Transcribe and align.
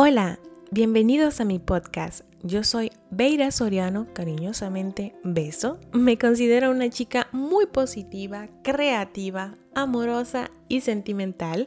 Hola, 0.00 0.38
bienvenidos 0.70 1.40
a 1.40 1.44
mi 1.44 1.58
podcast. 1.58 2.24
Yo 2.44 2.62
soy 2.62 2.92
Beira 3.10 3.50
Soriano, 3.50 4.06
cariñosamente 4.14 5.16
Beso. 5.24 5.80
Me 5.92 6.16
considero 6.16 6.70
una 6.70 6.88
chica 6.88 7.26
muy 7.32 7.66
positiva, 7.66 8.48
creativa, 8.62 9.56
amorosa 9.74 10.52
y 10.68 10.82
sentimental. 10.82 11.66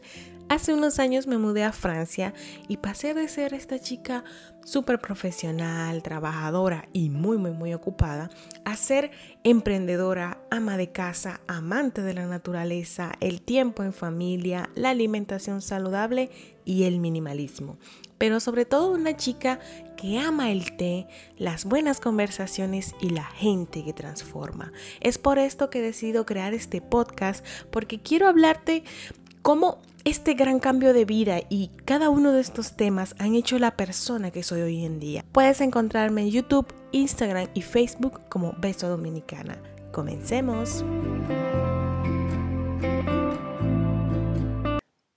Hace 0.52 0.74
unos 0.74 1.00
años 1.00 1.28
me 1.28 1.38
mudé 1.38 1.64
a 1.64 1.72
Francia 1.72 2.34
y 2.68 2.76
pasé 2.76 3.14
de 3.14 3.30
ser 3.30 3.54
esta 3.54 3.80
chica 3.80 4.26
súper 4.66 5.00
profesional, 5.00 6.04
trabajadora 6.04 6.90
y 6.92 7.10
muy, 7.10 7.38
muy, 7.38 7.52
muy 7.52 7.74
ocupada 7.74 8.30
a 8.66 8.76
ser 8.76 9.12
emprendedora, 9.46 10.40
ama 10.52 10.76
de 10.76 10.92
casa, 10.92 11.40
amante 11.48 12.02
de 12.02 12.16
la 12.16 12.26
naturaleza, 12.26 13.14
el 13.22 13.42
tiempo 13.42 13.84
en 13.84 13.94
familia, 13.94 14.70
la 14.76 14.90
alimentación 14.90 15.62
saludable 15.62 16.30
y 16.66 16.84
el 16.84 17.00
minimalismo. 17.00 17.78
Pero 18.18 18.42
sobre 18.42 18.66
todo 18.66 18.92
una 18.92 19.16
chica 19.16 19.60
que 19.96 20.20
ama 20.20 20.52
el 20.52 20.76
té, 20.76 21.08
las 21.38 21.64
buenas 21.64 22.02
conversaciones 22.02 22.94
y 23.00 23.12
la 23.12 23.24
gente 23.24 23.86
que 23.86 23.94
transforma. 23.94 24.74
Es 25.00 25.18
por 25.18 25.40
esto 25.40 25.70
que 25.70 25.80
he 25.80 25.82
decidido 25.82 26.26
crear 26.26 26.54
este 26.54 26.82
podcast 26.82 27.46
porque 27.72 28.02
quiero 28.02 28.28
hablarte 28.28 28.84
cómo 29.42 29.80
este 30.04 30.34
gran 30.34 30.60
cambio 30.60 30.94
de 30.94 31.06
vida 31.06 31.40
y 31.50 31.70
cada 31.86 32.10
uno 32.10 32.32
de 32.32 32.42
estos 32.42 32.74
temas 32.74 33.16
han 33.20 33.36
hecho 33.36 33.60
la 33.60 33.72
persona 33.72 34.32
que 34.32 34.44
soy 34.44 34.62
hoy 34.62 34.86
en 34.86 35.00
día. 35.00 35.24
Puedes 35.32 35.62
encontrarme 35.62 36.22
en 36.22 36.32
YouTube, 36.32 36.74
Instagram 36.92 37.48
y 37.54 37.62
Facebook 37.62 38.22
como 38.30 38.56
Beso 38.58 38.90
Dominicana. 38.90 39.58
Comencemos. 39.92 40.84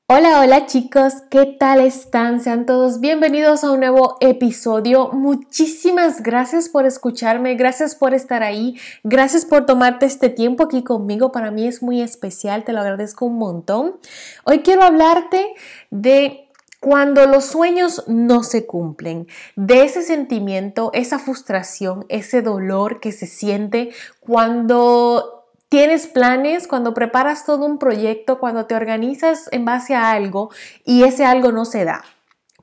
Hola, 0.07 0.41
hola 0.41 0.67
chicos, 0.67 1.15
¿qué 1.31 1.47
tal 1.59 1.81
están? 1.81 2.39
Sean 2.39 2.67
todos 2.67 3.01
bienvenidos 3.01 3.65
a 3.65 3.71
un 3.71 3.81
nuevo 3.81 4.19
episodio. 4.21 5.09
Muchísimas 5.13 6.23
gracias 6.23 6.69
por 6.69 6.85
escucharme, 6.85 7.55
gracias 7.55 7.95
por 7.95 8.13
estar 8.13 8.43
ahí, 8.43 8.79
gracias 9.03 9.47
por 9.47 9.65
tomarte 9.65 10.05
este 10.05 10.29
tiempo 10.29 10.65
aquí 10.65 10.85
conmigo. 10.85 11.33
Para 11.33 11.51
mí 11.51 11.67
es 11.67 11.83
muy 11.83 12.03
especial, 12.03 12.65
te 12.65 12.75
lo 12.75 12.81
agradezco 12.81 13.25
un 13.25 13.39
montón. 13.39 13.97
Hoy 14.45 14.59
quiero 14.59 14.83
hablarte 14.83 15.55
de 15.91 16.51
cuando 16.81 17.25
los 17.25 17.47
sueños 17.47 18.05
no 18.07 18.43
se 18.43 18.67
cumplen, 18.67 19.27
de 19.57 19.85
ese 19.85 20.03
sentimiento, 20.03 20.91
esa 20.93 21.19
frustración, 21.19 22.05
ese 22.11 22.43
dolor 22.43 23.01
que 23.01 23.11
se 23.11 23.27
siente 23.27 23.89
cuando 24.21 25.44
tienes 25.75 26.07
planes, 26.07 26.69
cuando 26.69 26.95
preparas 26.95 27.45
todo 27.45 27.67
un 27.67 27.79
proyecto, 27.79 28.39
cuando 28.39 28.67
te 28.67 28.77
organizas 28.77 29.49
en 29.51 29.65
base 29.65 29.97
a 29.97 30.13
algo 30.13 30.51
y 30.85 31.03
ese 31.03 31.25
algo 31.25 31.51
no 31.51 31.65
se 31.65 31.85
da 31.85 32.05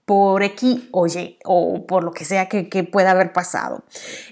por 0.06 0.44
X 0.44 0.84
o 0.92 1.08
Y 1.08 1.38
o 1.44 1.86
por 1.86 2.06
lo 2.06 2.14
que 2.14 2.24
sea 2.24 2.48
que, 2.48 2.70
que, 2.70 2.86
pueda 2.86 3.12
haber 3.12 3.34
pasado. 3.34 3.84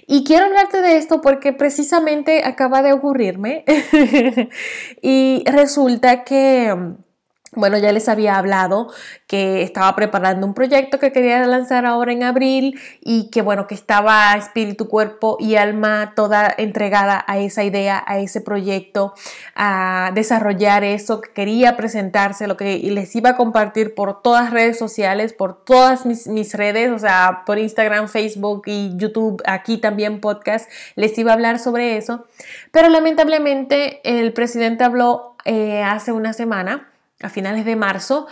Y 0.06 0.24
quiero 0.24 0.46
hablarte 0.46 0.80
de 0.80 0.96
esto 0.96 1.20
porque 1.20 1.52
precisamente 1.52 2.42
acaba 2.42 2.80
de 2.80 2.94
ocurrirme 2.94 3.66
y 5.02 5.44
resulta 5.44 6.24
que 6.24 6.74
bueno, 7.52 7.78
ya 7.78 7.90
les 7.90 8.08
había 8.08 8.38
hablado 8.38 8.92
que 9.26 9.62
estaba 9.62 9.96
preparando 9.96 10.46
un 10.46 10.54
proyecto 10.54 11.00
que 11.00 11.10
quería 11.10 11.44
lanzar 11.46 11.84
ahora 11.84 12.12
en 12.12 12.22
abril 12.22 12.78
y 13.00 13.28
que 13.30 13.42
bueno, 13.42 13.66
que 13.66 13.74
estaba 13.74 14.34
espíritu, 14.36 14.86
cuerpo 14.86 15.36
y 15.40 15.56
alma 15.56 16.12
toda 16.14 16.54
entregada 16.56 17.24
a 17.26 17.38
esa 17.38 17.64
idea, 17.64 18.04
a 18.06 18.20
ese 18.20 18.40
proyecto, 18.40 19.14
a 19.56 20.12
desarrollar 20.14 20.84
eso, 20.84 21.20
que 21.20 21.32
quería 21.32 21.76
presentarse, 21.76 22.46
lo 22.46 22.56
que 22.56 22.78
les 22.78 23.16
iba 23.16 23.30
a 23.30 23.36
compartir 23.36 23.96
por 23.96 24.22
todas 24.22 24.50
redes 24.50 24.78
sociales, 24.78 25.32
por 25.32 25.64
todas 25.64 26.06
mis, 26.06 26.28
mis 26.28 26.54
redes, 26.54 26.92
o 26.92 27.00
sea, 27.00 27.42
por 27.46 27.58
Instagram, 27.58 28.06
Facebook 28.06 28.62
y 28.66 28.92
YouTube, 28.96 29.42
aquí 29.44 29.78
también 29.78 30.20
podcast, 30.20 30.70
les 30.94 31.18
iba 31.18 31.32
a 31.32 31.34
hablar 31.34 31.58
sobre 31.58 31.96
eso. 31.96 32.26
Pero 32.70 32.88
lamentablemente 32.90 34.00
el 34.04 34.32
presidente 34.32 34.84
habló 34.84 35.34
eh, 35.44 35.82
hace 35.82 36.12
una 36.12 36.32
semana 36.32 36.89
a 37.22 37.28
finales 37.28 37.64
de 37.64 37.76
marzo 37.76 38.26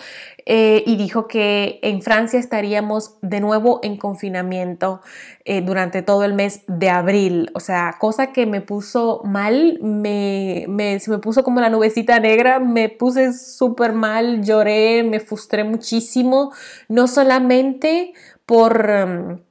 eh, 0.46 0.82
y 0.86 0.96
dijo 0.96 1.28
que 1.28 1.78
en 1.82 2.00
Francia 2.00 2.38
estaríamos 2.38 3.16
de 3.20 3.40
nuevo 3.40 3.80
en 3.82 3.98
confinamiento 3.98 5.02
eh, 5.44 5.60
durante 5.60 6.00
todo 6.00 6.24
el 6.24 6.32
mes 6.32 6.62
de 6.66 6.88
abril. 6.88 7.50
O 7.54 7.60
sea, 7.60 7.96
cosa 7.98 8.32
que 8.32 8.46
me 8.46 8.62
puso 8.62 9.20
mal, 9.24 9.78
me, 9.82 10.64
me, 10.68 10.98
se 11.00 11.10
me 11.10 11.18
puso 11.18 11.44
como 11.44 11.60
la 11.60 11.68
nubecita 11.68 12.18
negra, 12.18 12.60
me 12.60 12.88
puse 12.88 13.34
súper 13.34 13.92
mal, 13.92 14.42
lloré, 14.42 15.02
me 15.02 15.20
frustré 15.20 15.64
muchísimo, 15.64 16.52
no 16.88 17.06
solamente 17.08 18.14
por... 18.46 18.88
Um, 18.90 19.47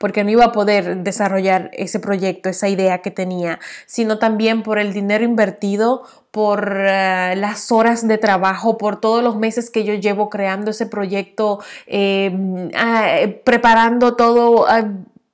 porque 0.00 0.24
no 0.24 0.30
iba 0.30 0.46
a 0.46 0.52
poder 0.52 1.02
desarrollar 1.04 1.70
ese 1.74 2.00
proyecto, 2.00 2.48
esa 2.48 2.70
idea 2.70 3.02
que 3.02 3.10
tenía, 3.10 3.60
sino 3.84 4.18
también 4.18 4.62
por 4.62 4.78
el 4.78 4.94
dinero 4.94 5.24
invertido, 5.24 6.04
por 6.30 6.74
eh, 6.74 7.34
las 7.36 7.70
horas 7.70 8.08
de 8.08 8.16
trabajo, 8.16 8.78
por 8.78 8.98
todos 8.98 9.22
los 9.22 9.36
meses 9.36 9.68
que 9.68 9.84
yo 9.84 9.92
llevo 9.92 10.30
creando 10.30 10.70
ese 10.70 10.86
proyecto, 10.86 11.58
em, 11.86 12.70
ah, 12.74 13.10
preparando 13.44 14.16
todo, 14.16 14.66
ah, 14.66 14.88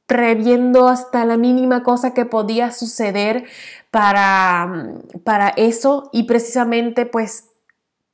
previendo 0.07 0.89
hasta 0.89 1.25
la 1.25 1.37
mínima 1.37 1.85
cosa 1.85 2.13
que 2.13 2.25
podía 2.25 2.73
suceder 2.73 3.45
para, 3.93 4.95
para 5.23 5.51
eso 5.51 6.11
y 6.13 6.25
precisamente 6.25 7.07
pues 7.07 7.51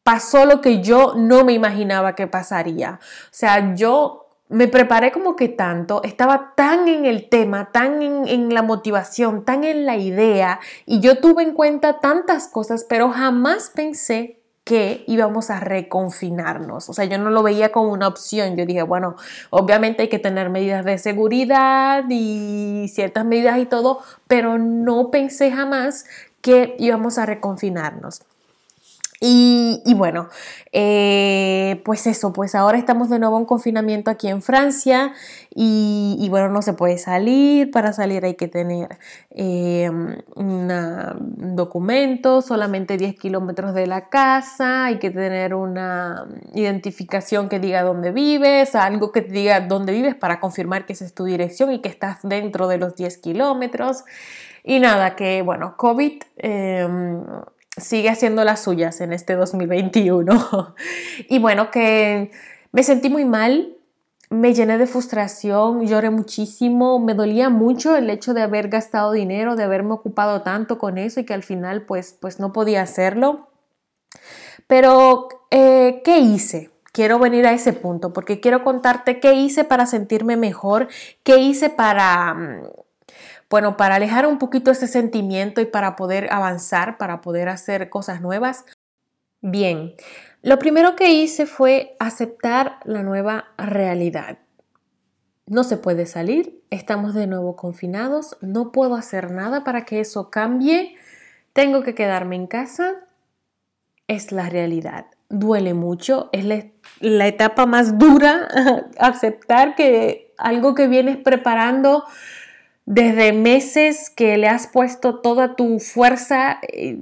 pasó 0.03 0.45
lo 0.45 0.61
que 0.61 0.83
yo 0.83 1.15
no 1.17 1.45
me 1.45 1.55
imaginaba 1.55 2.15
que 2.15 2.27
pasaría. 2.27 3.01
O 3.01 3.29
sea, 3.31 3.75
yo 3.75 4.22
me 4.53 4.69
preparé 4.69 5.13
como 5.13 5.35
que 5.35 5.49
tanto, 5.49 6.03
estaba 6.03 6.53
tan 6.55 6.87
en 6.87 7.07
el 7.07 7.29
tema, 7.31 7.73
tan 7.73 8.03
en, 8.03 8.53
la 8.53 8.63
motivación, 8.63 9.45
tan 9.45 9.65
en 9.65 9.87
la 9.87 9.97
idea, 9.97 10.61
y 10.85 11.01
yo 11.01 11.19
tuve 11.19 11.43
en 11.43 11.55
cuenta 11.55 12.01
tantas 12.01 12.49
cosas, 12.49 12.85
pero 12.87 13.11
jamás 13.11 13.71
pensé 13.75 14.39
que 14.65 15.05
íbamos 15.09 15.51
a 15.51 15.59
reconfinarnos. 15.59 16.89
O 16.89 16.93
sea, 16.93 17.07
yo 17.07 17.19
no 17.19 17.31
lo 17.31 17.43
veía 17.43 17.73
como 17.73 17.91
una 17.91 18.07
opción. 18.07 18.57
Yo 18.57 18.65
dije, 18.65 18.83
bueno, 18.85 19.17
obviamente 19.51 20.03
hay 20.03 20.09
que 20.09 20.21
tener 20.21 20.51
medidas 20.51 20.85
de 20.85 20.99
seguridad 20.99 22.05
y 22.09 22.87
ciertas 22.89 23.25
medidas 23.25 23.59
y 23.59 23.67
todo, 23.67 23.99
pero 24.29 24.59
no 24.59 25.11
pensé 25.11 25.51
jamás 25.51 26.05
que 26.43 26.77
íbamos 26.79 27.19
a 27.19 27.27
reconfinarnos. 27.27 28.21
Y, 29.25 29.95
bueno, 29.95 30.29
eh, 30.73 31.81
pues 31.85 32.09
eso, 32.09 32.33
pues 32.33 32.57
ahora 32.57 32.77
estamos 32.77 33.09
de 33.09 33.21
nuevo 33.21 33.39
en 33.39 33.45
confinamiento 33.45 34.11
aquí 34.11 34.27
en 34.27 34.43
Francia 34.43 35.13
y, 35.55 36.27
bueno, 36.29 36.49
no 36.49 36.61
se 36.61 36.73
puede 36.73 36.99
salir, 36.99 37.71
para 37.71 37.93
salir 37.93 38.25
hay 38.25 38.35
que 38.35 38.49
tener 38.49 38.99
eh, 39.31 39.89
un 40.35 41.55
documento, 41.55 42.43
solamente 42.43 42.97
10 42.97 43.15
kilómetros 43.15 43.75
de 43.75 43.87
la 43.87 44.09
casa, 44.09 44.87
hay 44.87 44.99
que 44.99 45.11
tener 45.11 45.55
una 45.55 46.27
identificación 46.53 47.49
que 47.49 47.61
diga 47.61 47.85
dónde 47.85 48.11
vives, 48.11 48.75
algo 48.75 49.13
que 49.13 49.23
te 49.23 49.31
diga 49.31 49.61
dónde 49.61 49.93
vives 49.93 50.17
para 50.17 50.41
confirmar 50.41 50.85
que 50.85 50.95
esa 50.95 51.05
es 51.05 51.15
tu 51.15 51.27
dirección 51.27 51.71
y 51.71 51.81
que 51.81 51.89
estás 51.89 52.19
dentro 52.25 52.67
de 52.67 52.79
los 52.79 52.97
10 52.97 53.19
kilómetros. 53.19 54.03
Y 54.65 54.81
nada, 54.81 55.15
que 55.15 55.43
bueno, 55.43 55.77
COVID... 55.77 56.23
Em, 56.39 57.23
sigue 57.77 58.11
haciendo 58.11 58.45
las 58.45 58.63
suyas 58.63 59.01
en 59.01 59.13
este 59.13 59.35
2021. 59.35 60.75
y 61.29 61.39
bueno, 61.39 61.71
que 61.71 62.31
me 62.73 62.83
sentí 62.83 63.09
muy 63.09 63.25
mal, 63.25 63.77
me 64.31 64.55
llené 64.55 64.79
de 64.79 64.87
frustración, 64.87 65.87
lloré 65.87 66.11
muchísimo, 66.11 66.99
me 66.99 67.15
dolía 67.15 67.51
mucho 67.51 67.97
el 67.97 68.09
hecho 68.09 68.33
de 68.33 68.43
haber 68.43 68.69
gastado 68.69 69.13
dinero, 69.13 69.57
de 69.57 69.65
haberme 69.65 69.93
ocupado 69.93 70.43
tanto 70.43 70.79
con 70.79 70.97
eso 70.97 71.21
y 71.21 71.25
que 71.25 71.35
al 71.35 71.43
final 71.43 71.83
pues, 71.83 72.17
pues 72.19 72.41
no 72.41 72.53
podía 72.53 72.83
hacerlo. 72.83 73.49
Pero, 74.67 75.29
eh, 75.51 76.01
¿qué 76.05 76.19
hice? 76.19 76.71
Quiero 76.93 77.19
venir 77.19 77.47
a 77.47 77.53
ese 77.53 77.73
punto 77.73 78.13
porque 78.13 78.41
quiero 78.41 78.65
contarte 78.65 79.21
qué 79.21 79.35
hice 79.35 79.65
para 79.65 79.87
sentirme 79.87 80.37
mejor, 80.37 80.89
qué 81.25 81.39
hice 81.39 81.71
para 81.71 82.35
mm, 82.35 82.63
bueno, 83.53 83.77
para 83.77 83.97
alejar 83.97 84.27
un 84.27 84.39
poquito 84.39 84.71
ese 84.71 84.87
sentimiento 84.87 85.61
y 85.61 85.67
para 85.67 85.95
poder 85.95 86.33
avanzar, 86.33 86.97
para 86.97 87.21
poder 87.21 87.51
hacer 87.51 87.91
cosas 87.91 88.23
nuevas. 88.23 88.65
Bien, 89.43 89.93
lo 90.41 90.59
primero 90.59 90.97
que 90.97 91.13
hice 91.13 91.45
fue 91.45 91.95
aceptar 91.99 92.79
la 92.85 93.03
nueva 93.03 93.53
realidad. 93.59 94.39
No 95.47 95.65
se 95.65 95.77
puede 95.77 96.07
salir, 96.07 96.63
estamos 96.71 97.13
de 97.13 97.27
nuevo 97.27 97.55
confinados, 97.55 98.39
no 98.41 98.73
puedo 98.73 98.95
hacer 98.95 99.31
nada 99.31 99.65
para 99.65 99.85
que 99.85 100.01
eso 100.01 100.31
cambie, 100.31 100.97
tengo 101.53 101.83
que 101.83 101.95
quedarme 101.95 102.37
en 102.37 102.47
casa, 102.47 102.95
es 104.09 104.33
la 104.33 104.49
realidad. 104.49 105.05
Duele 105.29 105.75
mucho, 105.75 106.31
es 106.33 106.47
la, 107.01 107.27
etapa 107.27 107.67
más 107.67 107.99
dura, 107.99 108.49
aceptar 108.99 109.75
que 109.75 110.33
algo 110.39 110.75
que 110.75 110.89
vienes 110.89 111.19
preparando 111.19 112.05
desde 112.87 113.33
meses 113.33 114.11
que 114.11 114.37
le 114.37 114.49
has 114.49 114.67
puesto 114.67 115.21
toda 115.21 115.55
tu 115.55 115.79
fuerza, 115.79 116.59
eh, 116.63 116.99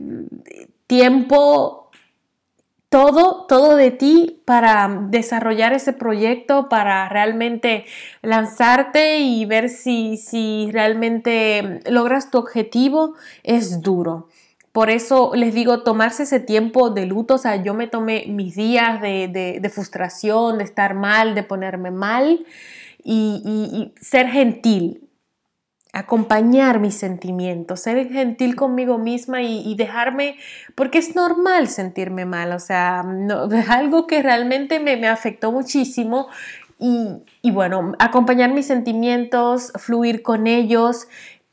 tiempo, 0.87 1.91
todo, 2.89 3.47
todo 3.47 3.77
de 3.77 3.93
ti 3.93 4.43
para 4.45 5.07
desarrollar 5.09 5.73
ese 5.73 5.93
proyecto, 5.93 6.69
para 6.69 7.09
realmente 7.09 7.85
lanzarte 8.21 9.21
y 9.21 9.45
ver 9.47 9.69
si, 9.69 10.17
si 10.17 10.69
realmente 10.73 11.81
logras 11.89 12.31
tu 12.31 12.39
objetivo, 12.39 13.15
es 13.45 13.81
duro. 13.81 14.29
Por 14.73 14.91
eso 14.91 15.33
les 15.35 15.55
digo, 15.55 15.83
tomarse 15.83 16.25
ese 16.25 16.41
tiempo 16.41 16.91
de 16.91 17.07
luto, 17.07 17.35
o 17.35 17.39
sea, 17.39 17.57
yo 17.57 17.75
me 17.75 17.87
tomé 17.89 18.27
mis 18.29 18.55
días 18.55 19.01
de, 19.01 19.71
frustración, 19.73 20.59
de 20.59 20.65
estar 20.65 20.95
mal, 20.95 21.35
de 21.35 21.43
ponerme 21.43 21.91
mal 21.91 22.45
y 23.03 23.93
ser 24.01 24.29
gentil, 24.29 25.10
acompañar 25.93 26.79
mis 26.79 26.95
sentimientos, 26.95 27.81
ser 27.81 28.09
gentil 28.11 28.55
conmigo 28.55 28.99
misma 28.99 29.43
y, 29.43 29.75
dejarme, 29.75 30.37
porque 30.75 30.99
es 30.99 31.17
normal 31.17 31.69
sentirme 31.69 32.25
mal, 32.25 32.53
o 32.53 32.61
sea, 32.61 33.05
es 33.53 33.69
algo 33.69 34.07
que 34.07 34.23
realmente 34.23 34.79
me, 34.79 35.09
afectó 35.09 35.53
muchísimo 35.53 36.29
y, 36.79 37.51
bueno, 37.51 37.93
acompañar 37.99 38.53
mis 38.53 38.67
sentimientos, 38.67 39.73
fluir 39.77 40.23
con 40.23 40.47
ellos. 40.47 41.09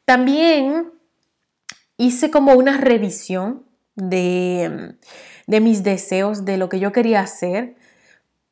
También 0.06 0.92
hice 1.98 2.32
como 2.32 2.54
una 2.54 2.78
revisión 2.78 3.64
de, 3.96 4.96
de 5.48 5.60
mis 5.60 5.84
deseos, 5.84 6.46
de 6.46 6.58
lo 6.58 6.70
que 6.70 6.80
yo 6.80 6.94
quería 6.94 7.20
hacer, 7.22 7.76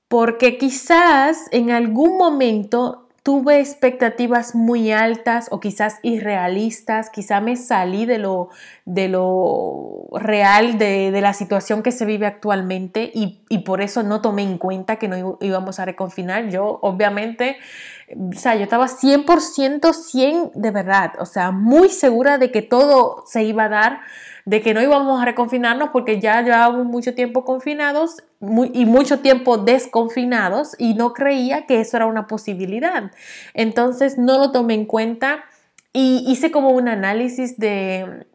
porque 0.10 0.58
quizás 0.58 1.48
en 1.52 1.72
algún 1.72 2.18
momento 2.18 3.05
tuve 3.26 3.60
expectativas 3.60 4.54
muy 4.54 4.92
altas 4.92 5.48
o 5.50 5.60
quizás 5.60 5.98
irrealistas, 6.04 7.10
quizá 7.10 7.42
me 7.42 7.56
salí 7.56 8.06
de 8.06 8.20
lo, 8.20 8.50
de 8.86 9.08
lo 9.08 10.06
real 10.12 10.78
de, 10.78 11.10
la 11.20 11.34
situación 11.34 11.82
que 11.82 11.92
se 11.92 12.06
vive 12.06 12.28
actualmente 12.28 13.10
y, 13.12 13.42
por 13.66 13.82
eso 13.82 14.04
no 14.04 14.22
tomé 14.22 14.44
en 14.44 14.60
cuenta 14.60 14.98
que 14.98 15.08
no 15.08 15.40
íbamos 15.42 15.80
a 15.80 15.86
reconfinar. 15.86 16.50
Yo 16.50 16.78
obviamente, 16.84 17.58
o 18.16 18.38
sea, 18.38 18.54
yo 18.58 18.62
estaba 18.62 18.86
100% 18.86 19.92
100 19.92 20.52
de 20.54 20.70
verdad, 20.70 21.14
o 21.18 21.26
sea, 21.26 21.50
muy 21.50 21.90
segura 21.90 22.38
de 22.38 22.52
que 22.52 22.62
todo 22.62 23.24
se 23.26 23.44
iba 23.44 23.64
a 23.64 23.70
dar 23.70 24.02
de 24.46 24.62
que 24.62 24.74
no 24.74 24.82
íbamos 24.82 25.20
a 25.20 25.26
reconfinarnos 25.26 25.90
porque 25.90 26.22
ya 26.22 26.42
llevábamos 26.42 26.86
mucho 26.86 27.16
tiempo 27.16 27.44
confinados 27.44 28.24
y 28.74 28.86
mucho 28.86 29.20
tiempo 29.20 29.58
desconfinados 29.58 30.76
y 30.78 30.94
no 30.94 31.14
creía 31.14 31.66
que 31.66 31.82
eso 31.82 31.98
era 31.98 32.06
una 32.06 32.28
posibilidad. 32.28 33.12
Entonces 33.56 34.18
no 34.20 34.38
lo 34.38 34.52
tomé 34.52 34.76
en 34.76 34.86
cuenta 34.86 35.44
y 35.94 36.24
hice 36.28 36.52
como 36.52 36.70
un 36.70 36.88
análisis 36.88 37.58
de 37.58 38.28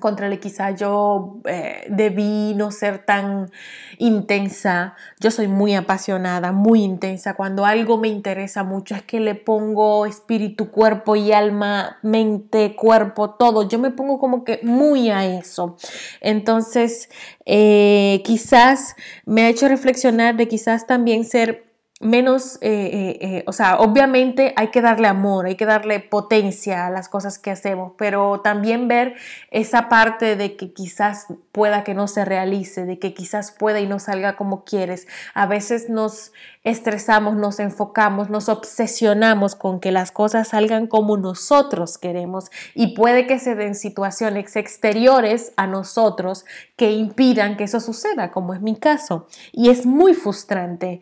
contra 0.00 0.26
el 0.26 0.38
quizá 0.38 0.70
yo 0.72 1.38
eh, 1.44 1.86
debí 1.88 2.54
no 2.54 2.70
ser 2.70 3.04
tan 3.04 3.50
intensa. 3.98 4.94
Yo 5.20 5.30
soy 5.30 5.48
muy 5.48 5.74
apasionada, 5.74 6.52
muy 6.52 6.82
intensa. 6.82 7.34
Cuando 7.34 7.64
algo 7.64 7.98
me 7.98 8.08
interesa 8.08 8.62
mucho 8.62 8.94
es 8.94 9.02
que 9.02 9.20
le 9.20 9.34
pongo 9.34 10.06
espíritu, 10.06 10.70
cuerpo 10.70 11.16
y 11.16 11.32
alma, 11.32 11.98
mente, 12.02 12.76
cuerpo, 12.76 13.30
todo. 13.30 13.68
Yo 13.68 13.78
me 13.78 13.90
pongo 13.90 14.18
como 14.18 14.44
que 14.44 14.60
muy 14.62 15.10
a 15.10 15.26
eso. 15.26 15.76
Entonces, 16.20 17.08
eh, 17.44 18.22
quizás 18.24 18.96
me 19.24 19.42
ha 19.42 19.48
hecho 19.48 19.68
reflexionar 19.68 20.36
de 20.36 20.48
quizás 20.48 20.86
también 20.86 21.24
ser 21.24 21.65
menos, 22.00 22.56
eh, 22.60 22.68
eh, 22.70 23.18
eh, 23.22 23.44
o 23.46 23.52
sea, 23.52 23.78
obviamente 23.78 24.52
hay 24.56 24.68
que 24.68 24.82
darle 24.82 25.08
amor, 25.08 25.46
hay 25.46 25.54
que 25.54 25.64
darle 25.64 25.98
potencia 26.00 26.86
a 26.86 26.90
las 26.90 27.08
cosas 27.08 27.38
que 27.38 27.50
hacemos, 27.50 27.92
pero 27.96 28.40
también 28.42 28.86
ver 28.86 29.14
esa 29.50 29.88
parte 29.88 30.36
de 30.36 30.56
que 30.56 30.74
quizás 30.74 31.26
pueda 31.52 31.84
que 31.84 31.94
no 31.94 32.06
se 32.06 32.26
realice, 32.26 32.84
de 32.84 32.98
que 32.98 33.14
quizás 33.14 33.50
pueda 33.50 33.80
y 33.80 33.86
no 33.86 33.98
salga 33.98 34.36
como 34.36 34.64
quieres. 34.64 35.06
A 35.32 35.46
veces 35.46 35.88
nos 35.88 36.32
estresamos, 36.64 37.36
nos 37.36 37.60
enfocamos, 37.60 38.28
nos 38.28 38.50
obsesionamos 38.50 39.54
con 39.54 39.80
que 39.80 39.92
las 39.92 40.10
cosas 40.10 40.48
salgan 40.48 40.88
como 40.88 41.16
nosotros 41.16 41.96
queremos 41.96 42.50
y 42.74 42.94
puede 42.94 43.26
que 43.26 43.38
se 43.38 43.54
den 43.54 43.74
situaciones 43.74 44.56
exteriores 44.56 45.52
a 45.56 45.66
nosotros 45.66 46.44
que 46.76 46.90
impidan 46.90 47.56
que 47.56 47.64
eso 47.64 47.80
suceda, 47.80 48.32
como 48.32 48.52
es 48.52 48.60
mi 48.60 48.76
caso. 48.76 49.28
Y 49.52 49.70
es 49.70 49.86
muy 49.86 50.12
frustrante. 50.12 51.00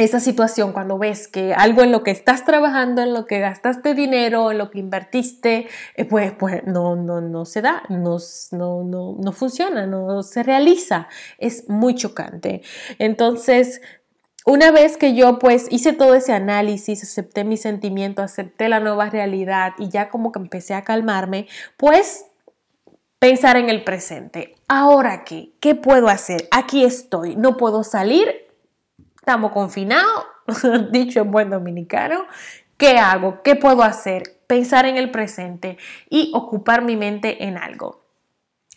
Esa 0.00 0.18
situación 0.18 0.72
cuando 0.72 0.96
ves 0.96 1.28
que 1.28 1.52
algo 1.52 1.82
en 1.82 1.92
lo 1.92 2.02
que 2.02 2.10
estás 2.10 2.46
trabajando, 2.46 3.02
en 3.02 3.12
lo 3.12 3.26
que 3.26 3.38
gastaste 3.38 3.92
dinero, 3.92 4.50
en 4.50 4.56
lo 4.56 4.70
que 4.70 4.78
invertiste, 4.78 5.68
eh, 5.94 6.04
pues, 6.06 6.32
pues 6.32 6.64
no, 6.64 6.96
no, 6.96 7.20
no 7.20 7.44
se 7.44 7.60
da, 7.60 7.82
no, 7.90 8.16
no, 8.52 8.82
no, 8.82 9.16
no 9.22 9.32
funciona, 9.32 9.86
no 9.86 10.22
se 10.22 10.42
realiza. 10.42 11.08
Es 11.36 11.68
muy 11.68 11.94
chocante. 11.94 12.62
Entonces, 12.98 13.82
una 14.46 14.70
vez 14.70 14.96
que 14.96 15.14
yo 15.14 15.38
pues 15.38 15.66
hice 15.70 15.92
todo 15.92 16.14
ese 16.14 16.32
análisis, 16.32 17.02
acepté 17.02 17.44
mi 17.44 17.58
sentimiento, 17.58 18.22
acepté 18.22 18.70
la 18.70 18.80
nueva 18.80 19.10
realidad 19.10 19.72
y 19.78 19.90
ya 19.90 20.08
como 20.08 20.32
que 20.32 20.38
empecé 20.38 20.72
a 20.72 20.82
calmarme, 20.82 21.46
pues 21.76 22.24
pensar 23.18 23.58
en 23.58 23.68
el 23.68 23.84
presente. 23.84 24.54
Ahora 24.66 25.24
qué, 25.24 25.52
¿qué 25.60 25.74
puedo 25.74 26.08
hacer? 26.08 26.48
Aquí 26.50 26.84
estoy, 26.84 27.36
no 27.36 27.58
puedo 27.58 27.84
salir, 27.84 28.39
estamos 29.20 29.52
confinados, 29.52 30.24
dicho 30.90 31.20
en 31.20 31.30
buen 31.30 31.50
dominicano. 31.50 32.26
¿Qué 32.76 32.98
hago? 32.98 33.42
¿Qué 33.42 33.56
puedo 33.56 33.82
hacer? 33.82 34.40
Pensar 34.46 34.86
en 34.86 34.96
el 34.96 35.10
presente 35.10 35.76
y 36.08 36.32
ocupar 36.34 36.82
mi 36.82 36.96
mente 36.96 37.44
en 37.44 37.58
algo. 37.58 38.00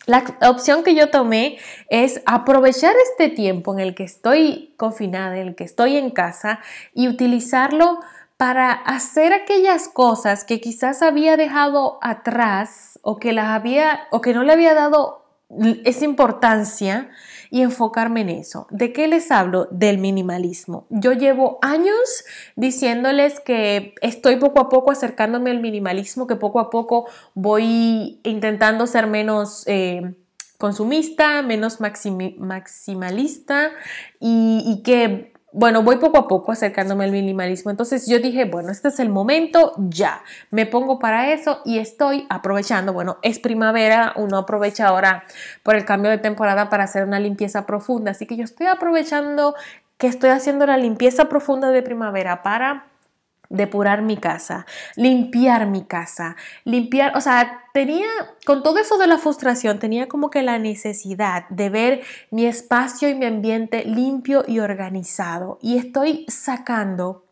La 0.06 0.22
opción 0.46 0.84
que 0.84 0.94
yo 0.94 1.08
tomé 1.08 1.56
es 1.88 2.20
aprovechar 2.26 2.94
este 3.10 3.30
tiempo 3.30 3.72
en 3.72 3.80
el 3.80 3.94
que 3.94 4.04
estoy 4.04 4.74
confinada, 4.76 5.38
en 5.38 5.48
el 5.48 5.54
que 5.54 5.64
estoy 5.64 5.96
en 5.96 6.10
casa 6.10 6.60
y 6.92 7.08
utilizarlo 7.08 8.00
para 8.36 8.72
hacer 8.72 9.32
aquellas 9.32 9.88
cosas 9.88 10.44
que 10.44 10.60
quizás 10.60 11.00
había 11.00 11.38
dejado 11.38 11.98
atrás 12.02 12.98
o 13.00 13.16
que 13.16 13.32
las 13.32 13.48
había 13.48 14.00
o 14.10 14.20
que 14.20 14.34
no 14.34 14.42
le 14.42 14.52
había 14.52 14.74
dado 14.74 15.23
esa 15.84 16.04
importancia 16.04 17.10
y 17.50 17.62
enfocarme 17.62 18.22
en 18.22 18.30
eso. 18.30 18.66
¿De 18.70 18.92
qué 18.92 19.06
les 19.06 19.30
hablo? 19.30 19.68
Del 19.70 19.98
minimalismo. 19.98 20.86
Yo 20.90 21.12
llevo 21.12 21.58
años 21.62 22.24
diciéndoles 22.56 23.40
que 23.40 23.94
estoy 24.02 24.36
poco 24.36 24.60
a 24.60 24.68
poco 24.68 24.90
acercándome 24.90 25.50
al 25.50 25.60
minimalismo, 25.60 26.26
que 26.26 26.36
poco 26.36 26.60
a 26.60 26.70
poco 26.70 27.06
voy 27.34 28.20
intentando 28.24 28.86
ser 28.86 29.06
menos... 29.06 29.64
Eh, 29.66 30.14
consumista, 30.56 31.42
menos 31.42 31.78
maximalista 31.80 33.72
y, 34.20 34.62
y 34.64 34.82
que 34.82 35.33
bueno, 35.54 35.84
voy 35.84 35.96
poco 35.96 36.18
a 36.18 36.26
poco 36.26 36.50
acercándome 36.50 37.04
al 37.04 37.12
minimalismo. 37.12 37.70
Entonces 37.70 38.08
yo 38.08 38.18
dije, 38.18 38.44
bueno, 38.44 38.72
este 38.72 38.88
es 38.88 38.98
el 38.98 39.08
momento, 39.08 39.72
ya, 39.76 40.22
me 40.50 40.66
pongo 40.66 40.98
para 40.98 41.32
eso 41.32 41.60
y 41.64 41.78
estoy 41.78 42.26
aprovechando, 42.28 42.92
bueno, 42.92 43.18
es 43.22 43.38
primavera, 43.38 44.12
uno 44.16 44.38
aprovecha 44.38 44.88
ahora 44.88 45.22
por 45.62 45.76
el 45.76 45.84
cambio 45.84 46.10
de 46.10 46.18
temporada 46.18 46.68
para 46.70 46.84
hacer 46.84 47.04
una 47.04 47.20
limpieza 47.20 47.66
profunda. 47.66 48.10
Así 48.10 48.26
que 48.26 48.36
yo 48.36 48.42
estoy 48.42 48.66
aprovechando 48.66 49.54
que 49.96 50.08
estoy 50.08 50.30
haciendo 50.30 50.66
la 50.66 50.76
limpieza 50.76 51.28
profunda 51.28 51.70
de 51.70 51.82
primavera 51.82 52.42
para 52.42 52.86
depurar 53.54 54.02
mi 54.02 54.16
casa, 54.16 54.66
limpiar 54.96 55.66
mi 55.66 55.84
casa, 55.84 56.36
limpiar, 56.64 57.16
o 57.16 57.20
sea, 57.20 57.64
tenía, 57.72 58.06
con 58.44 58.62
todo 58.62 58.78
eso 58.78 58.98
de 58.98 59.06
la 59.06 59.18
frustración, 59.18 59.78
tenía 59.78 60.06
como 60.06 60.30
que 60.30 60.42
la 60.42 60.58
necesidad 60.58 61.48
de 61.48 61.70
ver 61.70 62.02
mi 62.30 62.46
espacio 62.46 63.08
y 63.08 63.14
mi 63.14 63.24
ambiente 63.24 63.84
limpio 63.84 64.44
y 64.46 64.58
organizado. 64.60 65.58
Y 65.62 65.78
estoy 65.78 66.24
sacando 66.28 67.23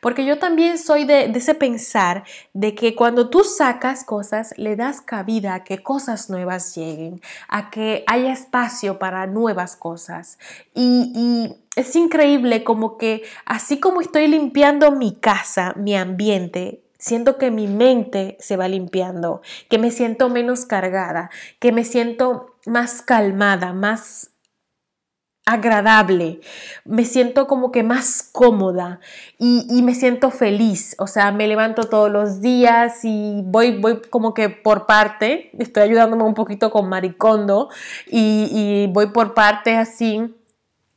porque 0.00 0.24
yo 0.24 0.38
también 0.38 0.78
soy 0.78 1.04
de, 1.04 1.24
ese 1.24 1.54
pensar 1.54 2.24
de 2.52 2.74
que 2.74 2.94
cuando 2.94 3.30
tú 3.30 3.44
sacas 3.44 4.04
cosas, 4.04 4.54
le 4.56 4.76
das 4.76 5.00
cabida 5.00 5.54
a 5.54 5.64
que 5.64 5.82
cosas 5.82 6.30
nuevas 6.30 6.74
lleguen, 6.74 7.20
a 7.48 7.70
que 7.70 8.04
haya 8.06 8.32
espacio 8.32 8.98
para 8.98 9.26
nuevas 9.26 9.76
cosas. 9.76 10.38
y 10.74 11.56
es 11.74 11.96
increíble 11.96 12.64
como 12.64 12.98
que 12.98 13.22
así 13.46 13.80
como 13.80 14.02
estoy 14.02 14.26
limpiando 14.26 14.92
mi 14.92 15.14
casa, 15.14 15.72
mi 15.76 15.96
ambiente, 15.96 16.82
siento 17.02 17.36
que 17.36 17.50
mi 17.50 17.66
mente 17.66 18.36
se 18.40 18.56
va 18.56 18.68
limpiando, 18.68 19.42
que 19.68 19.78
me 19.78 19.90
siento 19.90 20.28
menos 20.28 20.66
cargada, 20.66 21.30
que 21.58 21.72
me 21.72 21.84
siento 21.84 22.54
más 22.64 23.02
calmada, 23.02 23.72
más 23.72 24.31
agradable, 25.44 26.40
me 26.84 27.04
siento 27.04 27.48
como 27.48 27.72
que 27.72 27.82
más 27.82 28.28
cómoda 28.30 29.00
y, 29.38 29.82
me 29.82 29.94
siento 29.94 30.30
feliz, 30.30 30.94
o 30.98 31.08
sea, 31.08 31.32
me 31.32 31.48
levanto 31.48 31.88
todos 31.88 32.10
los 32.10 32.40
días 32.40 33.04
y 33.04 33.42
voy, 33.44 33.78
voy 33.78 34.00
como 34.08 34.34
que 34.34 34.50
por 34.50 34.86
parte, 34.86 35.50
estoy 35.58 35.82
ayudándome 35.82 36.22
un 36.22 36.34
poquito 36.34 36.70
con 36.70 36.88
Maricondo 36.88 37.70
y, 38.06 38.48
y 38.52 38.86
voy 38.92 39.06
por 39.06 39.34
parte 39.34 39.76
así. 39.76 40.34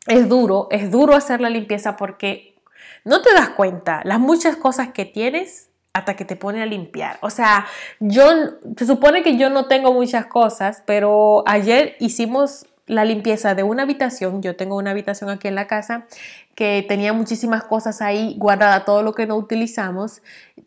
Es 0.08 0.30
duro, 0.30 0.68
es 0.70 0.92
duro 0.92 1.16
hacer 1.16 1.42
la 1.42 1.50
limpieza 1.50 1.98
porque 1.98 2.62
no 3.04 3.24
te 3.24 3.34
das 3.34 3.50
cuenta 3.50 4.02
las 4.04 4.20
muchas 4.20 4.56
cosas 4.56 4.90
que 4.90 5.06
tienes 5.06 5.70
hasta 5.94 6.16
que 6.16 6.26
te 6.26 6.36
pone 6.36 6.62
a 6.62 6.66
limpiar. 6.66 7.18
O 7.22 7.30
sea, 7.30 7.66
yo, 8.00 8.26
se 8.78 8.86
supone 8.86 9.24
que 9.24 9.38
yo 9.38 9.50
no 9.50 9.68
tengo 9.68 9.94
muchas 9.94 10.26
cosas, 10.26 10.84
pero 10.86 11.44
ayer 11.48 11.96
hicimos 12.00 12.68
la 12.88 13.06
limpieza 13.06 13.56
de 13.56 13.64
una 13.64 13.84
habitación. 13.84 14.42
Yo 14.42 14.56
tengo 14.56 14.78
una 14.78 14.92
habitación 14.92 15.30
aquí 15.30 15.48
en 15.48 15.56
la 15.56 15.68
casa 15.68 16.06
que 16.56 16.86
tenía 16.88 17.14
muchísimas 17.14 17.64
cosas 17.64 18.02
ahí 18.02 18.36
guardadas, 18.38 18.86
todo 18.86 19.04
lo 19.04 19.14
que 19.14 19.26
no 19.26 19.36
utilizamos, 19.36 20.22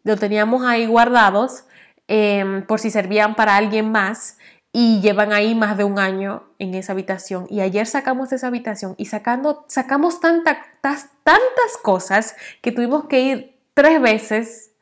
lo 0.05 0.17
teníamos 0.17 0.65
ahí 0.65 0.87
guardados 0.87 1.65
em, 2.09 2.65
por 2.67 2.81
si 2.81 2.91
servían 2.91 3.35
para 3.35 3.57
alguien 3.57 3.91
más 3.91 4.39
y 4.73 5.01
llevan 5.01 5.33
ahí 5.33 5.55
más 5.55 5.77
de 5.77 5.85
un 5.85 5.99
año 5.99 6.45
en 6.59 6.75
esa 6.75 6.93
habitación. 6.93 7.47
Y 7.49 7.61
ayer 7.61 7.87
sacamos 7.87 8.33
esa 8.33 8.49
habitación 8.49 8.95
y 8.99 9.07
sacando, 9.07 9.65
sacamos 9.69 10.21
tantas, 10.21 10.59
tantas 10.83 11.77
cosas 11.83 12.37
que 12.61 12.73
tuvimos 12.73 13.07
que 13.07 13.21
ir 13.21 13.59
tres 13.75 14.01
veces 14.01 14.73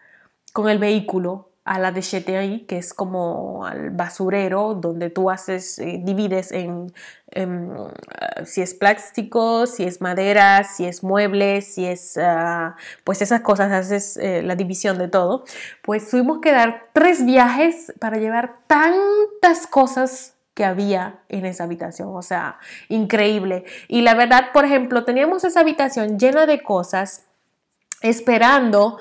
con 0.52 0.68
el 0.68 0.78
vehículo 0.78 1.50
a 1.66 1.80
la 1.80 1.88
ahí, 1.88 2.60
que 2.68 2.78
es 2.78 2.94
como 2.94 3.66
al 3.66 3.90
basurero, 3.90 4.74
donde 4.74 5.10
tú 5.10 5.30
haces, 5.30 5.80
eh, 5.80 6.00
divides 6.00 6.52
en, 6.52 6.92
ah, 7.34 8.44
si 8.44 8.62
es 8.62 8.72
plástico, 8.72 9.66
si 9.66 9.82
es 9.82 10.00
madera, 10.00 10.62
si 10.62 10.86
es 10.86 11.02
muebles, 11.02 11.74
si 11.74 11.84
es, 11.84 12.16
ah, 12.18 12.76
pues 13.02 13.20
esas 13.20 13.40
cosas, 13.40 13.72
haces 13.72 14.16
eh, 14.16 14.42
la 14.44 14.54
división 14.54 14.96
de 14.96 15.08
todo. 15.08 15.44
Pues 15.82 16.08
tuvimos 16.08 16.38
que 16.40 16.52
dar 16.52 16.84
tres 16.92 17.26
viajes 17.26 17.92
para 17.98 18.18
llevar 18.18 18.58
tantas 18.68 19.66
cosas 19.66 20.34
que 20.54 20.64
había 20.64 21.18
en 21.28 21.46
esa 21.46 21.64
habitación, 21.64 22.14
o 22.14 22.22
sea, 22.22 22.60
increíble. 22.88 23.64
Y 23.88 24.02
la 24.02 24.14
verdad, 24.14 24.52
por 24.54 24.64
ejemplo, 24.64 25.04
teníamos 25.04 25.42
esa 25.42 25.60
habitación 25.60 26.16
llena 26.16 26.46
de 26.46 26.62
cosas, 26.62 27.24
esperando 28.02 28.98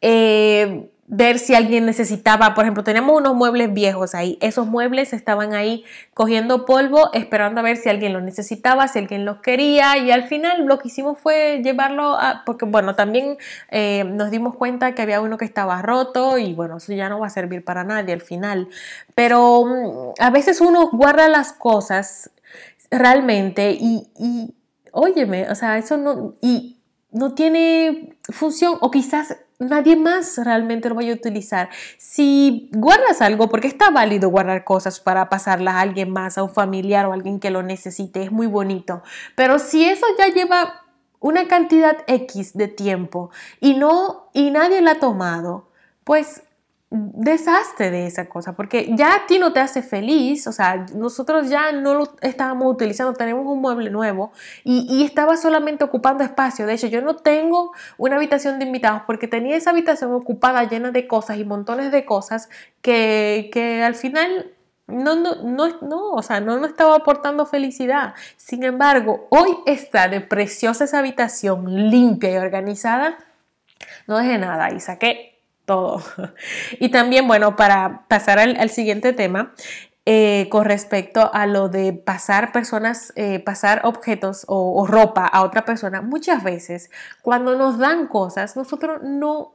eh, 0.00 0.90
ver 1.10 1.38
si 1.38 1.54
alguien 1.54 1.86
necesitaba, 1.86 2.54
por 2.54 2.64
ejemplo, 2.64 2.84
teníamos 2.84 3.16
unos 3.16 3.34
muebles 3.34 3.72
viejos 3.72 4.14
ahí, 4.14 4.38
esos 4.42 4.66
muebles 4.66 5.14
estaban 5.14 5.54
ahí 5.54 5.84
cogiendo 6.12 6.66
polvo, 6.66 7.10
esperando 7.14 7.60
a 7.60 7.62
ver 7.62 7.78
si 7.78 7.88
alguien 7.88 8.12
los 8.12 8.22
necesitaba, 8.22 8.86
si 8.88 8.98
alguien 8.98 9.24
los 9.24 9.38
quería 9.38 9.96
y 9.96 10.10
al 10.10 10.24
final 10.24 10.66
lo 10.66 10.78
que 10.78 10.88
hicimos 10.88 11.18
fue 11.18 11.62
llevarlo 11.64 12.14
a, 12.14 12.42
porque 12.44 12.66
bueno, 12.66 12.94
también 12.94 13.38
eh, 13.70 14.04
nos 14.04 14.30
dimos 14.30 14.54
cuenta 14.54 14.94
que 14.94 15.00
había 15.00 15.22
uno 15.22 15.38
que 15.38 15.46
estaba 15.46 15.80
roto 15.80 16.36
y 16.36 16.52
bueno, 16.52 16.76
eso 16.76 16.92
ya 16.92 17.08
no 17.08 17.18
va 17.18 17.28
a 17.28 17.30
servir 17.30 17.64
para 17.64 17.84
nadie 17.84 18.12
al 18.12 18.20
final, 18.20 18.68
pero 19.14 19.64
mm, 19.64 20.22
a 20.22 20.30
veces 20.30 20.60
uno 20.60 20.90
guarda 20.92 21.28
las 21.30 21.54
cosas 21.54 22.30
realmente 22.90 23.70
y, 23.72 24.08
y 24.18 24.54
óyeme, 24.92 25.48
o 25.50 25.54
sea, 25.54 25.78
eso 25.78 25.96
no, 25.96 26.34
y 26.42 26.78
no 27.12 27.32
tiene 27.32 28.18
función 28.30 28.76
o 28.80 28.90
quizás 28.90 29.36
nadie 29.58 29.96
más 29.96 30.38
realmente 30.38 30.88
lo 30.88 30.94
vaya 30.94 31.12
a 31.12 31.16
utilizar. 31.16 31.68
Si 31.96 32.70
guardas 32.72 33.20
algo, 33.20 33.48
porque 33.48 33.68
está 33.68 33.90
válido 33.90 34.30
guardar 34.30 34.64
cosas 34.64 35.00
para 35.00 35.28
pasarlas 35.28 35.74
a 35.74 35.80
alguien 35.80 36.10
más, 36.10 36.38
a 36.38 36.42
un 36.42 36.50
familiar 36.50 37.06
o 37.06 37.12
a 37.12 37.14
alguien 37.14 37.40
que 37.40 37.50
lo 37.50 37.62
necesite, 37.62 38.22
es 38.22 38.32
muy 38.32 38.46
bonito. 38.46 39.02
Pero 39.34 39.58
si 39.58 39.84
eso 39.84 40.06
ya 40.18 40.28
lleva 40.28 40.82
una 41.20 41.48
cantidad 41.48 41.96
X 42.06 42.56
de 42.56 42.68
tiempo 42.68 43.30
y 43.60 43.74
no 43.74 44.30
y 44.32 44.50
nadie 44.50 44.80
la 44.80 44.92
ha 44.92 45.00
tomado, 45.00 45.68
pues 46.04 46.42
deshazte 46.90 47.90
de 47.90 48.06
esa 48.06 48.30
cosa, 48.30 48.54
porque 48.54 48.90
ya 48.94 49.14
a 49.14 49.26
ti 49.26 49.38
no 49.38 49.52
te 49.52 49.60
hace 49.60 49.82
feliz, 49.82 50.46
o 50.46 50.52
sea, 50.52 50.86
nosotros 50.94 51.50
ya 51.50 51.70
no 51.70 51.94
lo 51.94 52.14
estábamos 52.22 52.72
utilizando, 52.72 53.12
tenemos 53.12 53.46
un 53.46 53.60
mueble 53.60 53.90
nuevo 53.90 54.32
y, 54.64 55.04
estaba 55.04 55.36
solamente 55.36 55.84
ocupando 55.84 56.24
espacio, 56.24 56.66
de 56.66 56.74
hecho 56.74 56.86
yo 56.86 57.02
no 57.02 57.16
tengo 57.16 57.72
una 57.98 58.16
habitación 58.16 58.58
de 58.58 58.64
invitados 58.64 59.02
porque 59.06 59.28
tenía 59.28 59.56
esa 59.56 59.70
habitación 59.70 60.12
ocupada 60.12 60.64
llena 60.64 60.90
de 60.90 61.06
cosas 61.06 61.36
y 61.36 61.44
montones 61.44 61.92
de 61.92 62.06
cosas 62.06 62.48
que, 62.80 63.50
que 63.52 63.82
al 63.82 63.94
final 63.94 64.52
no, 64.86 65.14
no, 65.16 65.42
no, 65.42 65.80
no, 65.82 66.12
o 66.12 66.22
sea, 66.22 66.40
no 66.40 66.58
nos 66.58 66.70
estaba 66.70 66.96
aportando 66.96 67.44
felicidad. 67.44 68.14
Sin 68.36 68.64
embargo, 68.64 69.26
hoy 69.28 69.58
está 69.66 70.08
de 70.08 70.22
preciosa 70.22 70.84
esa 70.84 71.00
habitación 71.00 71.90
limpia 71.90 72.32
y 72.32 72.36
organizada. 72.38 73.18
No 74.06 74.16
dejé 74.16 74.38
nada 74.38 74.72
y 74.72 74.80
saqué 74.80 75.37
todo. 75.68 76.02
Y 76.80 76.88
también, 76.88 77.28
bueno, 77.28 77.54
para 77.54 78.06
pasar 78.08 78.40
al, 78.40 78.70
siguiente 78.70 79.12
tema, 79.12 79.52
eh, 80.06 80.48
con 80.50 80.64
respecto 80.64 81.30
a 81.32 81.46
lo 81.46 81.68
de 81.68 81.92
pasar 81.92 82.50
personas, 82.50 83.12
eh, 83.14 83.38
pasar 83.38 83.82
objetos 83.84 84.44
o, 84.48 84.86
ropa 84.86 85.26
a 85.26 85.42
otra 85.44 85.64
persona, 85.64 86.00
muchas 86.00 86.42
veces 86.42 86.90
cuando 87.22 87.56
nos 87.56 87.78
dan 87.78 88.06
cosas, 88.08 88.56
nosotros 88.56 89.02
no, 89.02 89.54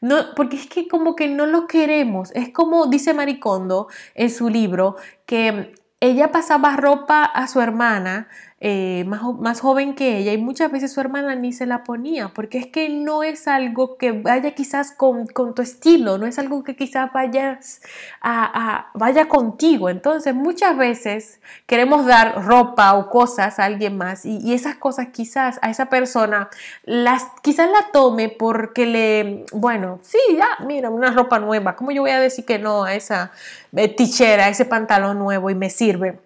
no, 0.00 0.34
porque 0.34 0.56
es 0.56 0.66
que 0.66 0.88
como 0.88 1.14
que 1.14 1.28
no 1.28 1.46
lo 1.46 1.66
queremos. 1.68 2.32
Es 2.34 2.50
como 2.50 2.86
dice 2.86 3.14
Maricondo 3.14 3.86
en 4.14 4.30
su 4.30 4.48
libro, 4.48 4.96
que 5.26 5.72
ella 6.00 6.32
pasaba 6.32 6.76
ropa 6.76 7.24
a 7.24 7.46
su 7.46 7.60
hermana 7.60 8.28
eh, 8.66 9.04
más, 9.04 9.20
más, 9.40 9.60
joven 9.60 9.94
que 9.94 10.16
ella 10.16 10.32
y 10.32 10.38
muchas 10.38 10.72
veces 10.72 10.90
su 10.90 10.98
hermana 10.98 11.34
ni 11.34 11.52
se 11.52 11.66
la 11.66 11.84
ponía 11.84 12.30
porque 12.30 12.56
es 12.56 12.66
que 12.66 12.88
no 12.88 13.22
es 13.22 13.46
algo 13.46 13.98
que 13.98 14.12
vaya 14.12 14.52
quizás 14.54 14.90
con, 14.90 15.26
tu 15.26 15.60
estilo, 15.60 16.16
no 16.16 16.24
es 16.26 16.38
algo 16.38 16.64
que 16.64 16.74
quizás 16.74 17.12
vayas 17.12 17.82
a, 18.22 18.90
vaya 18.94 19.28
contigo. 19.28 19.90
Entonces 19.90 20.34
muchas 20.34 20.78
veces 20.78 21.42
queremos 21.66 22.06
dar 22.06 22.42
ropa 22.42 22.94
o 22.94 23.10
cosas 23.10 23.58
a 23.58 23.66
alguien 23.66 23.98
más 23.98 24.24
y, 24.24 24.54
esas 24.54 24.76
cosas 24.76 25.08
quizás 25.08 25.58
a 25.60 25.68
esa 25.68 25.90
persona 25.90 26.48
las 26.84 27.26
quizás 27.42 27.68
la 27.68 27.92
tome 27.92 28.30
porque 28.30 28.86
le, 28.86 29.44
bueno, 29.52 29.98
sí, 30.02 30.18
ya, 30.38 30.64
mira, 30.64 30.88
una 30.88 31.10
ropa 31.10 31.38
nueva, 31.38 31.76
¿cómo 31.76 31.90
yo 31.90 32.00
voy 32.00 32.12
a 32.12 32.18
decir 32.20 32.46
que 32.46 32.58
no 32.58 32.84
a 32.84 32.94
esa 32.94 33.30
eh, 33.76 33.88
tichera, 33.88 34.46
a 34.46 34.48
ese 34.48 34.64
pantalón 34.64 35.18
nuevo 35.18 35.50
y 35.50 35.54
me 35.54 35.68
sirve? 35.68 36.18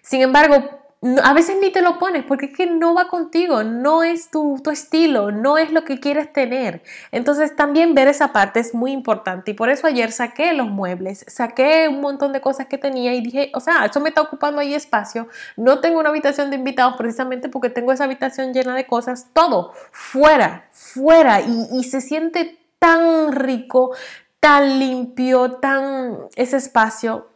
Sin 0.00 0.22
embargo, 0.22 0.85
a 1.22 1.32
veces 1.34 1.56
ni 1.60 1.70
te 1.70 1.82
lo 1.82 1.98
pones 1.98 2.24
porque 2.24 2.46
es 2.46 2.56
que 2.56 2.66
no 2.66 2.94
va 2.94 3.08
contigo, 3.08 3.62
no 3.62 4.02
es 4.02 4.30
tu, 4.30 4.60
tu, 4.62 4.70
estilo, 4.70 5.30
no 5.30 5.58
es 5.58 5.70
lo 5.70 5.84
que 5.84 6.00
quieres 6.00 6.32
tener. 6.32 6.82
Entonces 7.12 7.54
también 7.54 7.94
ver 7.94 8.08
esa 8.08 8.32
parte 8.32 8.60
es 8.60 8.74
muy 8.74 8.92
importante 8.92 9.50
y 9.50 9.54
por 9.54 9.68
eso 9.68 9.86
ayer 9.86 10.10
saqué 10.12 10.52
los 10.54 10.68
muebles, 10.68 11.24
saqué 11.28 11.88
un 11.88 12.00
montón 12.00 12.32
de 12.32 12.40
cosas 12.40 12.66
que 12.66 12.78
tenía 12.78 13.14
y 13.14 13.20
dije, 13.20 13.50
o 13.54 13.60
sea, 13.60 13.84
eso 13.84 14.00
me 14.00 14.08
está 14.08 14.22
ocupando 14.22 14.60
ahí 14.60 14.74
espacio, 14.74 15.28
no 15.56 15.80
tengo 15.80 16.00
una 16.00 16.08
habitación 16.08 16.50
de 16.50 16.56
invitados 16.56 16.96
precisamente 16.96 17.48
porque 17.48 17.70
tengo 17.70 17.92
esa 17.92 18.04
habitación 18.04 18.52
llena 18.52 18.74
de 18.74 18.86
cosas, 18.86 19.28
todo 19.32 19.72
fuera, 19.92 20.68
fuera 20.72 21.40
y, 21.40 21.68
y 21.72 21.84
se 21.84 22.00
siente 22.00 22.58
tan 22.78 23.32
rico, 23.32 23.94
tan 24.40 24.78
limpio, 24.78 25.52
tan 25.52 26.18
ese 26.36 26.56
espacio. 26.56 27.30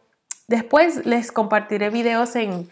Después 0.47 1.05
les 1.05 1.31
compartiré 1.31 1.89
videos 1.89 2.35
en 2.35 2.69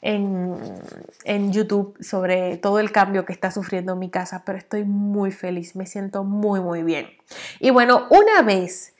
en, 0.00 1.52
YouTube 1.52 1.96
sobre 2.00 2.56
todo 2.56 2.78
el 2.78 2.92
cambio 2.92 3.24
que 3.24 3.32
está 3.32 3.50
sufriendo 3.50 3.96
mi 3.96 4.10
casa, 4.10 4.42
pero 4.44 4.58
estoy 4.58 4.84
muy 4.84 5.32
feliz, 5.32 5.76
me 5.76 5.86
siento 5.86 6.24
muy, 6.24 6.60
muy 6.60 6.82
bien. 6.82 7.08
Y 7.60 7.70
bueno, 7.70 8.06
una 8.10 8.42
vez 8.42 8.94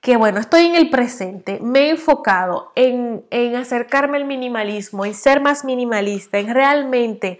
que 0.00 0.16
bueno, 0.16 0.38
estoy 0.38 0.66
en 0.66 0.74
el 0.74 0.90
presente, 0.90 1.58
me 1.60 1.86
he 1.86 1.90
enfocado 1.90 2.72
en, 2.74 3.24
en 3.30 3.56
acercarme 3.56 4.18
al 4.18 4.26
minimalismo, 4.26 5.06
y 5.06 5.14
ser 5.14 5.40
más 5.40 5.64
minimalista, 5.64 6.38
en 6.38 6.52
realmente 6.52 7.38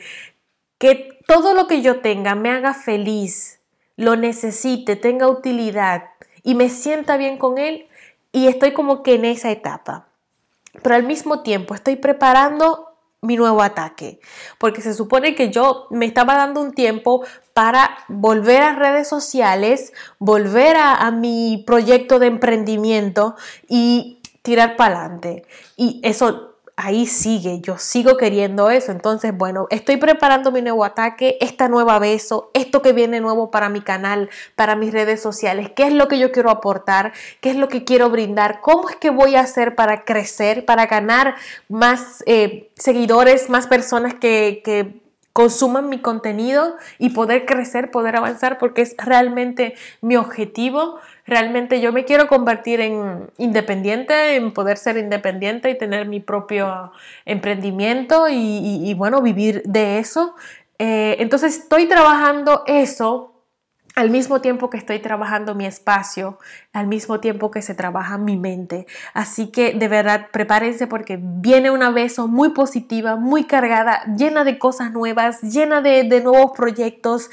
que 0.79 1.19
todo 1.27 1.55
lo 1.55 1.67
que 1.67 1.83
yo 1.83 2.01
tenga 2.01 2.35
me 2.35 2.51
haga 2.51 2.73
feliz, 2.75 3.61
lo 3.97 4.17
necesite, 4.17 4.97
tenga 4.97 5.29
utilidad 5.29 6.05
y 6.43 6.55
me 6.55 6.69
sienta 6.69 7.17
bien 7.17 7.39
con 7.39 7.59
él 7.59 7.87
y 8.33 8.49
estoy 8.49 8.73
como 8.73 9.03
que 9.03 9.15
en 9.15 9.25
esa 9.25 9.51
etapa. 9.51 10.09
Pero 10.83 10.97
al 10.97 11.05
mismo 11.05 11.43
tiempo 11.43 11.75
estoy 11.75 11.97
preparando 11.97 12.94
mi 13.25 13.37
nuevo 13.37 13.63
ataque, 13.63 14.21
porque 14.59 14.83
se 14.83 14.95
supone 14.95 15.35
que 15.35 15.51
yo 15.51 15.87
me 15.91 16.07
estaba 16.07 16.37
dando 16.37 16.61
un 16.61 16.73
tiempo 16.73 17.25
para 17.53 17.99
volver 18.09 18.63
a 18.63 18.75
redes 18.75 19.09
sociales, 19.09 19.93
volver 20.19 20.77
a, 20.77 21.11
mi 21.11 21.63
proyecto 21.67 22.19
de 22.19 22.27
emprendimiento 22.27 23.37
y 23.69 24.21
tirar 24.43 24.77
para 24.77 25.01
adelante. 25.01 25.45
Y 25.77 26.01
eso 26.03 26.54
ahí 26.77 27.07
sigue, 27.07 27.61
yo 27.61 27.79
sigo 27.79 28.17
queriendo 28.17 28.71
eso. 28.71 28.91
Entonces, 28.91 29.37
bueno, 29.37 29.67
estoy 29.71 29.97
preparando 29.97 30.51
mi 30.51 30.61
nuevo 30.63 30.85
ataque, 30.85 31.39
esta 31.41 31.69
nueva 31.69 31.99
beso, 31.99 32.51
esto 32.55 32.83
que 32.83 32.93
viene 32.93 33.21
nuevo 33.21 33.51
para 33.51 33.69
mi 33.69 33.81
canal, 33.81 34.29
para 34.57 34.75
mis 34.75 34.93
redes 34.93 35.21
sociales, 35.23 35.71
qué 35.75 35.85
es 35.87 35.93
lo 35.93 36.09
que 36.09 36.19
yo 36.19 36.33
quiero 36.33 36.51
aportar, 36.51 37.13
qué 37.41 37.51
es 37.51 37.57
lo 37.57 37.69
que 37.69 37.85
quiero 37.85 38.11
brindar, 38.11 38.61
cómo 38.61 38.89
es 38.89 38.97
que 38.97 39.11
voy 39.11 39.37
a 39.37 39.41
hacer 39.41 39.75
para 39.75 40.05
crecer, 40.05 40.65
para 40.65 40.87
ganar 40.87 41.37
más 41.69 42.23
eh, 42.27 42.71
seguidores, 42.75 43.49
más 43.51 43.67
personas 43.67 44.15
que, 44.15 44.63
que 44.65 45.04
consuman 45.35 45.89
mi 45.89 45.99
contenido 45.99 46.77
y 46.99 47.11
poder 47.11 47.45
crecer, 47.45 47.91
poder 47.91 48.15
avanzar, 48.15 48.57
porque 48.57 48.83
es 48.83 48.95
realmente 48.97 49.75
mi 50.01 50.15
objetivo. 50.17 51.01
Realmente 51.27 51.81
yo 51.81 51.93
me 51.93 52.05
quiero 52.05 52.29
convertir 52.29 52.81
en 52.81 53.29
independiente, 53.37 54.37
en 54.37 54.55
poder 54.55 54.79
ser 54.79 54.97
independiente 54.97 55.69
y 55.71 55.77
tener 55.77 56.07
mi 56.07 56.21
propio 56.21 56.93
emprendimiento 57.25 58.29
y, 58.31 58.95
bueno, 58.95 59.23
vivir 59.23 59.63
de 59.65 59.99
eso. 59.99 60.37
Eh, 60.79 61.17
entonces 61.19 61.59
estoy 61.59 61.87
trabajando 61.87 62.63
eso 62.69 63.34
al 63.95 64.11
mismo 64.11 64.41
tiempo 64.41 64.71
que 64.71 64.77
estoy 64.77 64.99
trabajando 64.99 65.55
mi 65.55 65.67
espacio, 65.67 66.39
al 66.73 66.87
mismo 66.89 67.21
tiempo 67.21 67.51
que 67.51 67.63
se 67.63 67.75
trabaja 67.75 68.19
mi 68.19 68.37
mente. 68.37 68.87
Así 69.13 69.49
que 69.49 69.73
de 69.73 69.89
verdad 69.89 70.29
prepárense 70.33 70.87
porque 70.87 71.19
viene 71.21 71.71
una 71.71 71.91
beso 71.91 72.27
muy 72.27 72.51
positiva, 72.51 73.17
muy 73.17 73.45
cargada, 73.45 74.03
llena 74.17 74.45
de 74.45 74.59
cosas 74.59 74.93
nuevas, 74.93 75.41
llena 75.43 75.81
de, 75.81 76.05
nuevos 76.21 76.53
proyectos. 76.57 77.31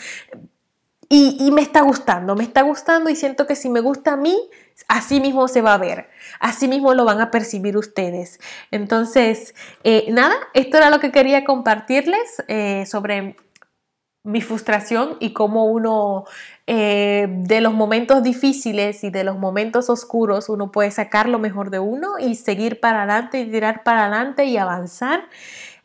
Y, 1.09 1.35
y, 1.39 1.51
me 1.51 1.61
está 1.61 1.81
gustando, 1.81 2.35
me 2.35 2.43
está 2.43 2.61
gustando 2.61 3.09
y 3.09 3.17
siento 3.17 3.45
que 3.45 3.57
si 3.57 3.69
me 3.69 3.81
gusta 3.81 4.13
a 4.13 4.15
mí, 4.15 4.49
así 4.87 5.19
mismo 5.19 5.49
se 5.49 5.61
va 5.61 5.73
a 5.73 5.77
ver, 5.77 6.07
así 6.39 6.69
mismo 6.69 6.93
lo 6.93 7.03
van 7.03 7.19
a 7.19 7.31
percibir 7.31 7.75
ustedes. 7.75 8.39
Entonces, 8.71 9.53
eh, 9.83 10.05
nada, 10.09 10.35
esto 10.53 10.77
era 10.77 10.89
lo 10.89 11.01
que 11.01 11.11
quería 11.11 11.43
compartirles 11.43 12.41
eh, 12.47 12.85
sobre 12.85 13.35
mi 14.23 14.41
frustración 14.41 15.17
y 15.19 15.33
cómo 15.33 15.65
uno 15.65 16.25
eh, 16.67 17.27
de 17.29 17.61
los 17.61 17.73
momentos 17.73 18.21
difíciles 18.21 19.03
y 19.03 19.09
de 19.09 19.23
los 19.23 19.37
momentos 19.37 19.89
oscuros 19.89 20.47
uno 20.47 20.71
puede 20.71 20.91
sacar 20.91 21.27
lo 21.27 21.39
mejor 21.39 21.71
de 21.71 21.79
uno 21.79 22.19
y 22.19 22.35
seguir 22.35 22.79
para 22.79 23.03
adelante 23.03 23.41
y 23.41 23.49
tirar 23.49 23.83
para 23.83 24.05
adelante 24.05 24.45
y 24.45 24.57
avanzar. 24.57 25.27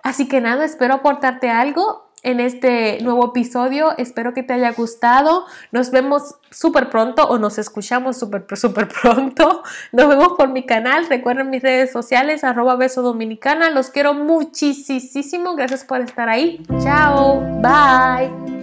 Así 0.03 0.29
que 0.29 0.41
nada, 0.41 0.65
espero 0.65 0.95
aportarte 0.95 1.49
algo 1.51 2.06
en 2.27 2.41
este 2.41 2.99
nuevo 3.03 3.29
episodio. 3.29 3.97
Espero 3.97 4.35
que 4.35 4.43
te 4.43 4.53
haya 4.53 4.73
gustado. 4.73 5.47
Nos 5.71 5.93
vemos 5.93 6.35
súper 6.51 6.91
pronto 6.91 7.25
o 7.29 7.39
nos 7.39 7.57
escuchamos 7.59 8.19
súper, 8.19 8.45
súper 8.57 8.89
pronto. 9.01 9.63
Nos 9.93 10.09
vemos 10.09 10.33
por 10.37 10.49
mi 10.49 10.67
canal. 10.67 11.07
Recuerden 11.09 11.51
mis 11.51 11.63
redes 11.63 11.93
sociales, 11.93 12.43
arroba 12.43 12.75
beso 12.75 13.01
dominicana. 13.01 13.71
Los 13.71 13.91
quiero 13.91 14.13
muchísimo. 14.13 15.55
Gracias 15.55 15.85
por 15.85 16.01
estar 16.01 16.29
ahí. 16.29 16.61
Chao. 16.83 17.41
Bye. 17.63 18.56